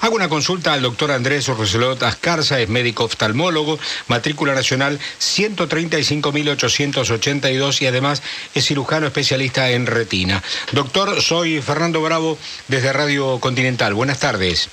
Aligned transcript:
Hago 0.00 0.14
una 0.14 0.28
consulta 0.28 0.74
al 0.74 0.82
doctor 0.82 1.10
Andrés 1.10 1.48
Roselot 1.48 2.00
Ascarza, 2.04 2.60
es 2.60 2.68
médico 2.68 3.02
oftalmólogo, 3.04 3.80
matrícula 4.06 4.54
nacional 4.54 5.00
135.882 5.20 7.82
y 7.82 7.86
además 7.86 8.22
es 8.54 8.66
cirujano 8.66 9.08
especialista 9.08 9.70
en 9.70 9.86
retina. 9.86 10.40
Doctor, 10.72 11.20
soy 11.20 11.60
Fernando 11.60 12.00
Bravo 12.00 12.38
desde 12.68 12.92
Radio 12.92 13.40
Continental. 13.40 13.94
Buenas 13.94 14.20
tardes. 14.20 14.68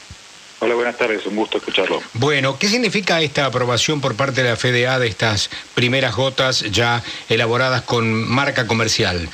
Hola, 0.60 0.76
buenas 0.76 0.98
tardes, 0.98 1.26
un 1.26 1.36
gusto 1.36 1.58
escucharlo. 1.58 2.04
Bueno, 2.14 2.60
¿qué 2.60 2.68
significa 2.68 3.20
esta 3.22 3.46
aprobación 3.46 4.02
por 4.02 4.14
parte 4.16 4.44
de 4.44 4.50
la 4.50 4.56
FDA 4.56 5.00
de 5.00 5.08
estas 5.08 5.50
primeras 5.74 6.16
gotas 6.16 6.60
ya 6.72 7.02
elaboradas 7.30 7.82
con 7.82 8.30
marca 8.30 8.68
comercial? 8.68 9.28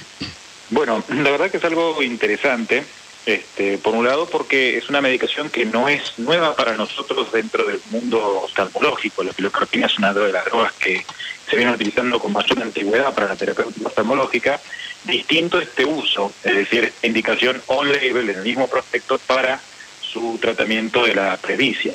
Bueno, 0.69 1.03
la 1.09 1.31
verdad 1.31 1.51
que 1.51 1.57
es 1.57 1.65
algo 1.65 2.01
interesante, 2.01 2.85
este, 3.25 3.77
por 3.77 3.95
un 3.95 4.05
lado 4.05 4.27
porque 4.27 4.77
es 4.77 4.89
una 4.89 5.01
medicación 5.01 5.49
que 5.49 5.65
no 5.65 5.87
es 5.89 6.17
nueva 6.17 6.55
para 6.55 6.75
nosotros 6.75 7.31
dentro 7.31 7.65
del 7.65 7.79
mundo 7.91 8.41
oftalmológico. 8.43 9.23
La 9.23 9.33
pilocarpina 9.33 9.85
es 9.85 9.97
una 9.97 10.13
de 10.13 10.31
las 10.31 10.45
drogas 10.45 10.73
que 10.73 11.05
se 11.49 11.55
viene 11.55 11.71
utilizando 11.71 12.19
con 12.19 12.33
mayor 12.33 12.61
antigüedad 12.61 13.13
para 13.13 13.27
la 13.27 13.35
terapia 13.35 13.65
oftalmológica. 13.83 14.59
Distinto 15.03 15.59
este 15.59 15.85
uso, 15.85 16.31
es 16.43 16.55
decir, 16.55 16.93
indicación 17.03 17.61
on-label 17.67 18.29
en 18.29 18.37
el 18.37 18.43
mismo 18.43 18.67
prospecto 18.67 19.17
para 19.19 19.59
su 20.01 20.37
tratamiento 20.41 21.05
de 21.05 21.15
la 21.15 21.37
presbicia. 21.37 21.93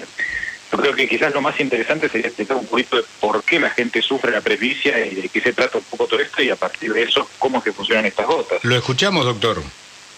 Yo 0.73 0.79
creo 0.79 0.95
que 0.95 1.09
quizás 1.09 1.33
lo 1.33 1.41
más 1.41 1.59
interesante 1.61 2.09
sería 2.09 2.27
explicar 2.27 2.57
un 2.57 2.67
poquito 2.67 2.97
de 2.97 3.05
por 3.21 3.43
qué 3.45 3.61
la 3.61 3.71
gente 3.71 4.03
sufre 4.03 4.33
la 4.33 4.41
presbicia 4.41 5.07
y 5.07 5.15
de 5.15 5.29
qué 5.29 5.41
se 5.41 5.53
trata 5.53 5.79
un 5.79 5.85
poco 5.85 6.07
todo 6.07 6.21
esto 6.21 6.43
y 6.43 6.51
a 6.51 6.57
partir 6.57 6.93
de 6.93 7.03
eso 7.05 7.29
cómo 7.39 7.63
que 7.63 7.73
funcionan 7.73 8.05
estas 8.05 8.27
gotas. 8.27 8.65
Lo 8.65 8.77
escuchamos, 8.77 9.25
doctor. 9.25 9.63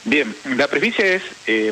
Bien, 0.09 0.35
la 0.57 0.69
presbicia 0.69 1.05
es 1.05 1.23
eh, 1.47 1.71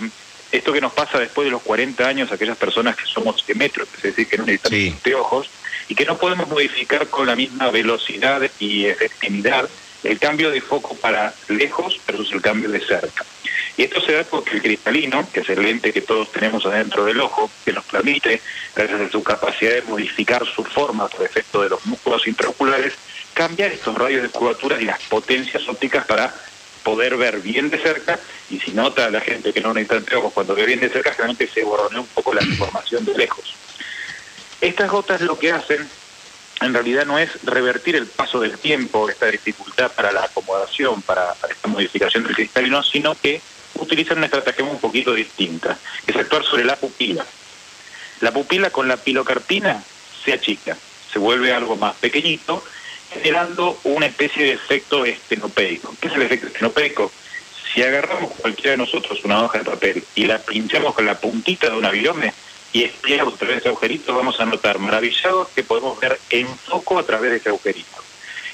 esto 0.52 0.70
que 0.70 0.80
nos 0.82 0.92
pasa 0.92 1.18
después 1.18 1.46
de 1.46 1.50
los 1.50 1.62
40 1.62 2.06
años, 2.06 2.30
aquellas 2.30 2.58
personas 2.58 2.94
que 2.94 3.06
somos 3.06 3.42
emétropes, 3.48 3.96
es 3.96 4.02
decir, 4.02 4.28
que 4.28 4.36
no 4.36 4.44
necesitamos 4.44 5.02
de 5.02 5.14
ojos 5.14 5.50
y 5.88 5.94
que 5.94 6.04
no 6.04 6.18
podemos 6.18 6.46
modificar 6.46 7.06
con 7.06 7.26
la 7.26 7.34
misma 7.34 7.70
velocidad 7.70 8.42
y 8.58 8.84
efectividad 8.84 9.66
el 10.04 10.18
cambio 10.18 10.50
de 10.50 10.60
foco 10.60 10.94
para 10.96 11.32
lejos 11.48 11.98
versus 12.06 12.30
el 12.32 12.42
cambio 12.42 12.68
de 12.68 12.80
cerca. 12.80 13.24
Y 13.78 13.84
esto 13.84 14.02
se 14.02 14.12
da 14.12 14.24
porque 14.24 14.56
el 14.56 14.62
cristalino, 14.62 15.26
que 15.32 15.40
es 15.40 15.48
el 15.48 15.62
lente 15.62 15.92
que 15.92 16.02
todos 16.02 16.30
tenemos 16.30 16.66
adentro 16.66 17.06
del 17.06 17.20
ojo, 17.20 17.50
que 17.64 17.72
nos 17.72 17.84
permite, 17.86 18.42
gracias 18.74 19.00
a 19.00 19.10
su 19.10 19.22
capacidad 19.22 19.72
de 19.72 19.82
modificar 19.82 20.44
su 20.44 20.62
forma 20.62 21.08
por 21.08 21.24
efecto 21.24 21.62
de 21.62 21.70
los 21.70 21.86
músculos 21.86 22.26
intraoculares, 22.26 22.92
cambiar 23.32 23.72
estos 23.72 23.94
rayos 23.96 24.22
de 24.22 24.28
curvatura 24.28 24.80
y 24.80 24.84
las 24.84 25.00
potencias 25.04 25.66
ópticas 25.68 26.04
para 26.04 26.34
poder 26.86 27.16
ver 27.16 27.40
bien 27.40 27.68
de 27.68 27.78
cerca 27.78 28.16
y 28.48 28.60
si 28.60 28.70
nota 28.70 29.10
la 29.10 29.20
gente 29.20 29.52
que 29.52 29.60
no 29.60 29.74
necesita 29.74 30.18
ojos 30.18 30.32
cuando 30.32 30.54
ve 30.54 30.66
bien 30.66 30.78
de 30.78 30.88
cerca 30.88 31.10
generalmente 31.10 31.48
se 31.52 31.64
borronea 31.64 31.98
un 31.98 32.06
poco 32.06 32.32
la 32.32 32.44
información 32.44 33.04
de 33.04 33.12
lejos. 33.18 33.56
Estas 34.60 34.88
gotas 34.88 35.20
lo 35.20 35.36
que 35.36 35.50
hacen 35.50 35.84
en 36.60 36.72
realidad 36.72 37.04
no 37.04 37.18
es 37.18 37.42
revertir 37.42 37.96
el 37.96 38.06
paso 38.06 38.38
del 38.38 38.56
tiempo, 38.56 39.10
esta 39.10 39.26
dificultad 39.26 39.90
para 39.90 40.12
la 40.12 40.22
acomodación, 40.26 41.02
para, 41.02 41.34
para 41.34 41.52
esta 41.52 41.66
modificación 41.66 42.22
del 42.22 42.36
cristalino, 42.36 42.84
sino 42.84 43.16
que 43.16 43.40
utilizan 43.74 44.18
una 44.18 44.26
estrategia 44.26 44.64
un 44.64 44.78
poquito 44.78 45.12
distinta, 45.12 45.76
que 46.04 46.12
es 46.12 46.16
actuar 46.16 46.44
sobre 46.44 46.64
la 46.64 46.76
pupila. 46.76 47.26
La 48.20 48.30
pupila 48.30 48.70
con 48.70 48.86
la 48.86 48.96
pilocarpina 48.96 49.82
se 50.24 50.32
achica, 50.32 50.76
se 51.12 51.18
vuelve 51.18 51.52
algo 51.52 51.74
más 51.74 51.96
pequeñito, 51.96 52.62
generando 53.12 53.78
una 53.84 54.06
especie 54.06 54.44
de 54.44 54.52
efecto 54.52 55.04
estenopeico. 55.04 55.94
¿Qué 56.00 56.08
es 56.08 56.14
el 56.14 56.22
efecto 56.22 56.46
estenopeico? 56.48 57.10
Si 57.72 57.82
agarramos 57.82 58.32
cualquiera 58.32 58.72
de 58.72 58.76
nosotros 58.78 59.24
una 59.24 59.42
hoja 59.44 59.58
de 59.58 59.64
papel 59.64 60.04
y 60.14 60.24
la 60.24 60.38
pinchamos 60.38 60.94
con 60.94 61.06
la 61.06 61.18
puntita 61.18 61.68
de 61.68 61.76
un 61.76 61.84
avión 61.84 62.20
y 62.72 62.84
espiamos 62.84 63.34
a 63.34 63.36
través 63.36 63.56
de 63.56 63.60
ese 63.60 63.68
agujerito, 63.68 64.14
vamos 64.14 64.40
a 64.40 64.46
notar 64.46 64.78
maravillados 64.78 65.48
que 65.48 65.62
podemos 65.62 65.98
ver 66.00 66.18
en 66.30 66.46
foco 66.46 66.98
a 66.98 67.02
través 67.02 67.30
de 67.30 67.36
ese 67.38 67.48
agujerito. 67.48 68.02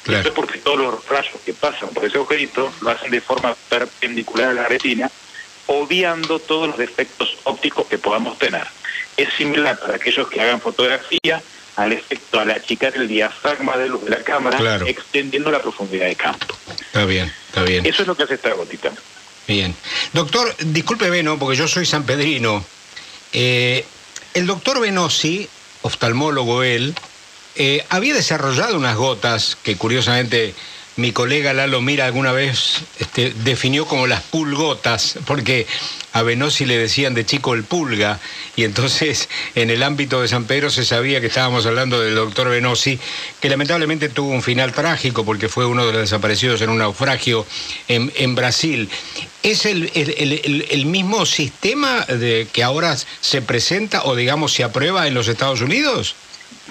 Esto 0.06 0.28
es 0.28 0.34
porque 0.34 0.59
todos 0.59 0.78
los 0.78 1.09
rayos 1.09 1.37
que 1.44 1.55
pasan 1.55 1.88
por 1.91 2.05
ese 2.05 2.16
agujerito 2.16 2.72
lo 2.81 2.91
hacen 2.91 3.10
de 3.10 3.21
forma 3.21 3.55
perpendicular 3.69 4.50
a 4.50 4.55
la 4.55 4.69
retina, 4.69 5.10
obviando 5.66 6.41
todos 6.41 6.69
los 6.69 6.78
defectos 6.78 7.38
ópticos 7.44 7.87
que 7.87 7.99
podamos 7.99 8.37
tener. 8.38 8.66
Es 9.16 9.32
similar 9.34 9.78
para 9.78 9.97
aquellos 9.97 10.28
que 10.28 10.41
hagan 10.41 10.60
fotografía 10.60 11.41
al 11.77 11.93
efecto 11.93 12.41
al 12.41 12.50
achicar 12.50 12.94
el 12.97 13.09
diafragma 13.09 13.77
de 13.77 13.88
luz 13.88 14.05
de 14.05 14.10
la 14.10 14.22
cámara, 14.22 14.81
extendiendo 14.87 15.50
la 15.50 15.62
profundidad 15.62 16.06
de 16.06 16.16
campo. 16.16 16.55
Está 16.81 17.05
bien, 17.05 17.33
está 17.49 17.62
bien. 17.62 17.87
Eso 17.87 18.03
es 18.03 18.09
lo 18.09 18.15
que 18.15 18.25
hace 18.25 18.34
esta 18.34 18.53
gotita. 18.53 18.93
Bien. 19.47 19.75
Doctor, 20.12 20.55
disculpe 20.59 21.11
Beno, 21.11 21.38
porque 21.38 21.56
yo 21.56 21.66
soy 21.66 21.87
sanpedrino. 21.87 22.65
Eh, 23.32 23.84
el 24.34 24.47
doctor 24.47 24.81
Venosi, 24.81 25.49
oftalmólogo 25.82 26.62
él, 26.62 26.94
eh, 27.56 27.84
había 27.88 28.15
desarrollado 28.15 28.77
unas 28.77 28.97
gotas 28.97 29.56
que 29.62 29.77
curiosamente 29.77 30.55
mi 30.97 31.12
colega 31.12 31.53
Lalo 31.53 31.80
Mira 31.80 32.06
alguna 32.06 32.32
vez 32.32 32.82
este, 32.98 33.32
definió 33.44 33.86
como 33.86 34.06
las 34.06 34.22
pulgotas, 34.22 35.19
porque 35.26 35.66
a 36.12 36.22
Venosi 36.22 36.66
le 36.66 36.76
decían 36.76 37.14
de 37.14 37.25
chico 37.25 37.54
el 37.54 37.64
pulga, 37.64 38.20
y 38.56 38.64
entonces 38.64 39.28
en 39.54 39.70
el 39.70 39.82
ámbito 39.82 40.20
de 40.20 40.28
San 40.28 40.44
Pedro 40.44 40.70
se 40.70 40.84
sabía 40.84 41.20
que 41.20 41.28
estábamos 41.28 41.64
hablando 41.64 42.00
del 42.00 42.14
doctor 42.14 42.50
Venosi, 42.50 42.98
que 43.41 43.48
lamentablemente 43.48 44.10
tuvo 44.10 44.31
un 44.31 44.42
final 44.42 44.72
trágico 44.72 45.25
porque 45.25 45.48
fue 45.48 45.64
uno 45.64 45.86
de 45.86 45.92
los 45.92 46.02
desaparecidos 46.02 46.60
en 46.60 46.70
un 46.70 46.78
naufragio 46.78 47.47
en, 47.88 48.34
Brasil. 48.34 48.88
¿Es 49.42 49.66
el, 49.66 49.91
el, 49.94 50.86
mismo 50.86 51.26
sistema 51.26 52.06
que 52.06 52.62
ahora 52.62 52.97
se 53.20 53.42
presenta 53.42 54.04
o 54.04 54.14
digamos 54.14 54.52
se 54.52 54.64
aprueba 54.64 55.06
en 55.06 55.14
los 55.14 55.28
Estados 55.28 55.60
Unidos? 55.60 56.14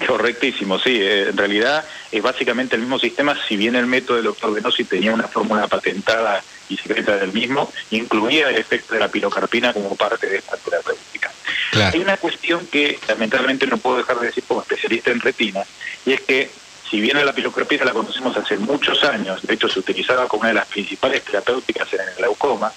Correctísimo, 0.06 0.78
sí. 0.78 0.98
Eh, 1.00 1.28
en 1.28 1.36
realidad 1.36 1.84
es 2.10 2.22
básicamente 2.22 2.76
el 2.76 2.82
mismo 2.82 2.98
sistema, 2.98 3.36
si 3.48 3.56
bien 3.56 3.76
el 3.76 3.86
método 3.86 4.16
del 4.16 4.26
doctor 4.26 4.54
Venosi 4.54 4.84
tenía 4.84 5.12
una 5.12 5.28
fórmula 5.28 5.68
patentada 5.68 6.42
y 6.68 6.76
secreta 6.76 7.16
del 7.16 7.32
mismo, 7.32 7.72
incluía 7.90 8.50
el 8.50 8.56
efecto 8.56 8.94
de 8.94 9.00
la 9.00 9.08
pilocarpina 9.08 9.72
como 9.72 9.94
parte 9.96 10.26
de 10.26 10.38
esta 10.38 10.56
terapéutica. 10.56 11.30
Hay 11.74 12.00
una 12.00 12.16
cuestión 12.16 12.66
que 12.66 12.98
lamentablemente 13.08 13.66
no 13.66 13.78
puedo 13.78 13.98
dejar 13.98 14.20
de 14.20 14.26
decir 14.26 14.44
como 14.46 14.60
especialista 14.60 15.10
en 15.10 15.20
retina, 15.20 15.62
y 16.04 16.12
es 16.12 16.20
que 16.20 16.50
si 16.90 17.00
bien 17.00 17.24
la 17.24 17.32
pilocarpina 17.32 17.86
la 17.86 17.92
conocemos 17.92 18.36
hace 18.36 18.58
muchos 18.58 19.02
años, 19.04 19.40
de 19.42 19.54
hecho 19.54 19.68
se 19.68 19.78
utilizaba 19.78 20.28
como 20.28 20.42
una 20.42 20.50
de 20.50 20.56
las 20.56 20.66
principales 20.66 21.22
terapéuticas 21.24 21.90
en 21.94 22.00
el 22.00 22.14
glaucoma, 22.16 22.70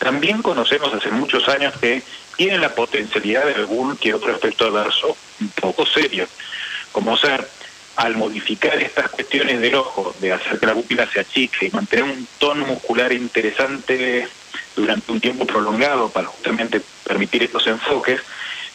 también 0.00 0.40
conocemos 0.40 0.92
hace 0.94 1.10
muchos 1.10 1.46
años 1.48 1.74
que 1.78 2.02
tiene 2.36 2.58
la 2.58 2.74
potencialidad 2.74 3.44
de 3.44 3.54
algún 3.54 3.98
que 3.98 4.14
otro 4.14 4.34
efecto 4.34 4.66
adverso 4.66 5.14
un 5.40 5.48
poco 5.50 5.84
serio 5.84 6.26
como 6.90 7.16
ser 7.18 7.46
al 7.96 8.16
modificar 8.16 8.82
estas 8.82 9.10
cuestiones 9.10 9.60
del 9.60 9.74
ojo, 9.74 10.14
de 10.20 10.32
hacer 10.32 10.58
que 10.58 10.66
la 10.66 10.74
pupila 10.74 11.06
se 11.06 11.20
achique 11.20 11.66
y 11.66 11.70
mantener 11.70 12.04
un 12.04 12.26
tono 12.38 12.66
muscular 12.66 13.12
interesante 13.12 14.26
durante 14.74 15.12
un 15.12 15.20
tiempo 15.20 15.44
prolongado 15.44 16.08
para 16.08 16.28
justamente 16.28 16.80
permitir 17.04 17.42
estos 17.42 17.66
enfoques, 17.66 18.22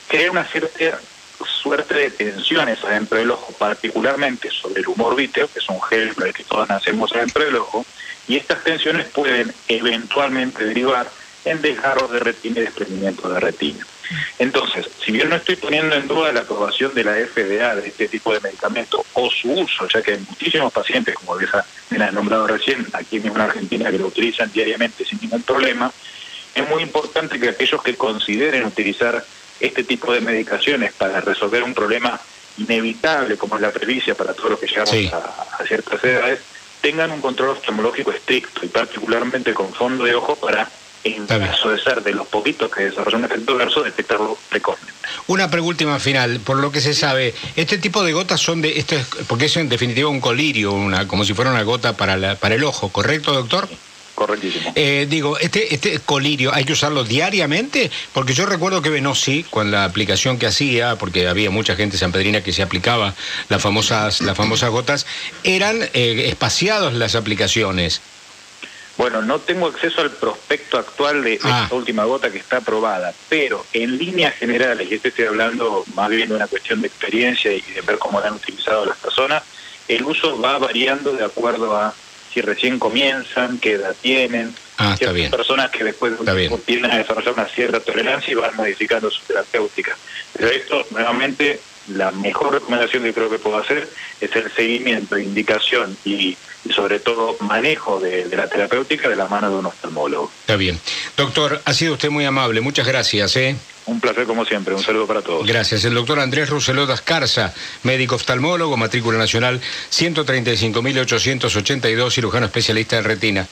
crea 0.07 0.29
una 0.29 0.45
cierta 0.45 0.99
suerte 1.43 1.95
de 1.95 2.11
tensiones 2.11 2.83
adentro 2.83 3.17
del 3.17 3.31
ojo, 3.31 3.51
particularmente 3.53 4.51
sobre 4.51 4.81
el 4.81 4.87
humor 4.87 5.15
víteo, 5.15 5.49
que 5.51 5.57
es 5.57 5.69
un 5.69 5.81
gel 5.81 6.13
que 6.33 6.43
todos 6.43 6.69
nacemos 6.69 7.11
adentro 7.13 7.43
del 7.43 7.55
ojo, 7.55 7.83
y 8.27 8.37
estas 8.37 8.63
tensiones 8.63 9.07
pueden 9.07 9.53
eventualmente 9.67 10.65
derivar 10.65 11.09
en 11.45 11.61
desgarros 11.61 12.11
de 12.11 12.19
retina 12.19 12.59
y 12.59 12.63
desprendimiento 12.63 13.29
de 13.29 13.39
retina. 13.39 13.85
Entonces, 14.39 14.87
si 15.03 15.11
bien 15.11 15.29
no 15.29 15.35
estoy 15.35 15.55
poniendo 15.55 15.95
en 15.95 16.07
duda 16.07 16.31
la 16.31 16.41
aprobación 16.41 16.93
de 16.93 17.03
la 17.03 17.13
FDA 17.13 17.75
de 17.75 17.87
este 17.87 18.07
tipo 18.07 18.33
de 18.33 18.39
medicamento 18.39 19.03
o 19.13 19.29
su 19.29 19.51
uso, 19.51 19.87
ya 19.87 20.01
que 20.01 20.13
hay 20.13 20.25
muchísimos 20.27 20.71
pacientes, 20.71 21.15
como 21.15 21.37
me 21.89 22.03
ha 22.03 22.11
nombrado 22.11 22.47
recién, 22.47 22.85
aquí 22.93 23.19
mismo 23.19 23.35
en 23.35 23.41
Argentina, 23.41 23.91
que 23.91 23.99
lo 23.99 24.07
utilizan 24.07 24.51
diariamente 24.51 25.05
sin 25.05 25.19
ningún 25.21 25.43
problema, 25.43 25.91
es 26.53 26.69
muy 26.69 26.83
importante 26.83 27.39
que 27.39 27.49
aquellos 27.49 27.81
que 27.81 27.95
consideren 27.95 28.65
utilizar 28.65 29.23
este 29.59 29.83
tipo 29.83 30.13
de 30.13 30.21
medicaciones 30.21 30.93
para 30.93 31.21
resolver 31.21 31.63
un 31.63 31.73
problema 31.73 32.19
inevitable 32.57 33.37
como 33.37 33.55
es 33.55 33.61
la 33.61 33.71
previcia 33.71 34.15
para 34.15 34.33
todos 34.33 34.51
los 34.51 34.59
que 34.59 34.67
llegamos 34.67 35.13
a, 35.13 35.61
a 35.61 35.65
ciertas 35.65 36.03
edades, 36.03 36.39
tengan 36.85 37.09
un 37.09 37.19
control 37.19 37.49
oftalmológico 37.49 38.11
estricto 38.11 38.63
y 38.63 38.67
particularmente 38.67 39.55
con 39.55 39.73
fondo 39.73 40.03
de 40.03 40.13
ojo 40.13 40.35
para 40.35 40.69
en 41.03 41.25
caso 41.25 41.71
de 41.71 41.79
ser 41.79 42.03
de 42.03 42.13
los 42.13 42.27
poquitos 42.27 42.69
que 42.71 42.83
desarrollan 42.83 43.21
un 43.21 43.25
efecto 43.25 43.55
verso, 43.55 43.81
detectarlo 43.81 44.37
precozmente. 44.49 44.93
Una 45.25 45.49
pregunta 45.49 45.99
final, 45.99 46.39
por 46.41 46.57
lo 46.57 46.71
que 46.71 46.81
se 46.81 46.93
sabe, 46.93 47.33
este 47.55 47.79
tipo 47.79 48.03
de 48.03 48.13
gotas 48.13 48.39
son 48.39 48.61
de, 48.61 48.77
esto 48.77 48.95
es, 48.95 49.07
porque 49.27 49.45
es 49.45 49.57
en 49.57 49.67
definitiva 49.67 50.09
un 50.09 50.21
colirio, 50.21 50.73
una, 50.73 51.07
como 51.07 51.25
si 51.25 51.33
fuera 51.33 51.49
una 51.49 51.63
gota 51.63 51.97
para, 51.97 52.17
la, 52.17 52.35
para 52.35 52.53
el 52.53 52.63
ojo, 52.63 52.89
¿correcto, 52.89 53.33
doctor? 53.33 53.67
Correctísimo. 54.15 54.71
Eh, 54.75 55.07
digo, 55.09 55.37
este, 55.37 55.73
este 55.73 55.99
colirio, 55.99 56.53
¿hay 56.53 56.63
que 56.63 56.71
usarlo 56.71 57.03
diariamente? 57.03 57.91
Porque 58.13 58.33
yo 58.33 58.45
recuerdo 58.45 58.81
que 58.81 58.89
Venosi, 58.89 59.43
con 59.43 59.71
la 59.71 59.83
aplicación 59.83 60.39
que 60.39 60.47
hacía, 60.47 60.95
porque 60.95 61.27
había 61.27 61.51
mucha 61.51 61.75
gente 61.75 61.97
sanpedrina 61.97 62.41
que 62.41 62.53
se 62.53 62.61
aplicaba 62.63 63.13
las 63.49 63.61
famosas, 63.61 64.21
las 64.21 64.37
famosas 64.37 64.69
gotas, 64.69 65.05
eran 65.43 65.81
eh, 65.93 66.27
espaciados 66.29 66.93
las 66.93 67.15
aplicaciones. 67.15 68.01
Bueno, 68.97 69.21
no 69.21 69.39
tengo 69.39 69.67
acceso 69.67 69.99
al 69.99 70.11
prospecto 70.11 70.77
actual 70.77 71.21
de, 71.21 71.37
Ah. 71.43 71.63
esta 71.63 71.75
última 71.75 72.05
gota 72.05 72.31
que 72.31 72.37
está 72.37 72.57
aprobada, 72.57 73.13
pero 73.27 73.65
en 73.73 73.97
líneas 73.97 74.33
generales, 74.35 74.89
y 74.89 74.95
esto 74.95 75.09
estoy 75.09 75.25
hablando 75.25 75.83
más 75.95 76.09
bien 76.09 76.29
de 76.29 76.35
una 76.35 76.47
cuestión 76.47 76.79
de 76.79 76.87
experiencia 76.87 77.51
y 77.51 77.59
de 77.59 77.81
ver 77.81 77.97
cómo 77.97 78.21
la 78.21 78.27
han 78.27 78.35
utilizado 78.35 78.85
las 78.85 78.97
personas, 78.97 79.43
el 79.89 80.03
uso 80.05 80.39
va 80.39 80.57
variando 80.57 81.11
de 81.11 81.25
acuerdo 81.25 81.75
a 81.75 81.93
si 82.35 82.41
recién 82.41 82.77
comienzan, 82.79 83.59
qué 83.59 83.75
edad 83.75 83.95
tienen. 84.01 84.53
Ah, 84.77 84.91
está 84.99 85.13
bien. 85.13 85.31
personas 85.31 85.71
que 85.71 85.85
después 85.85 86.11
de 86.11 86.17
un 86.19 86.27
Está 86.27 86.37
tiempo 86.37 86.57
bien. 86.57 86.65
tienden 86.65 86.91
a 86.91 86.97
desarrollar 86.97 87.33
una 87.33 87.45
cierta 87.47 87.79
tolerancia 87.79 88.29
y 88.29 88.35
van 88.35 88.53
modificando 88.57 89.09
su 89.09 89.21
terapéutica. 89.23 89.95
Pero 90.33 90.49
esto, 90.49 90.85
nuevamente, 90.91 91.61
la 91.89 92.11
mejor 92.11 92.53
recomendación 92.53 93.03
que 93.03 93.13
creo 93.13 93.29
que 93.29 93.39
puedo 93.39 93.57
hacer 93.57 93.89
es 94.21 94.33
el 94.35 94.51
seguimiento, 94.51 95.17
indicación 95.17 95.97
y, 96.03 96.37
y 96.63 96.73
sobre 96.73 96.99
todo 96.99 97.35
manejo 97.41 97.99
de, 97.99 98.25
de 98.25 98.37
la 98.37 98.47
terapéutica 98.47 99.09
de 99.09 99.15
la 99.15 99.27
mano 99.27 99.49
de 99.49 99.55
un 99.57 99.65
oftalmólogo. 99.67 100.31
Está 100.41 100.55
bien. 100.55 100.79
Doctor, 101.17 101.61
ha 101.63 101.73
sido 101.73 101.93
usted 101.93 102.09
muy 102.09 102.25
amable. 102.25 102.61
Muchas 102.61 102.87
gracias. 102.87 103.35
¿eh? 103.35 103.55
Un 103.85 103.99
placer 103.99 104.25
como 104.25 104.45
siempre, 104.45 104.73
un 104.73 104.81
saludo 104.81 105.05
para 105.05 105.21
todos. 105.21 105.45
Gracias. 105.45 105.85
El 105.85 105.93
doctor 105.93 106.19
Andrés 106.19 106.49
Roselot 106.49 106.89
Ascarza, 106.89 107.53
médico 107.83 108.15
oftalmólogo, 108.15 108.77
matrícula 108.77 109.19
nacional 109.19 109.61
135.882, 109.91 112.11
cirujano 112.11 112.47
especialista 112.47 112.97
en 112.97 113.03
retina. 113.03 113.47